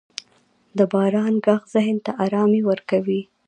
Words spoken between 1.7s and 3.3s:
ذهن ته آرامي ورکوي.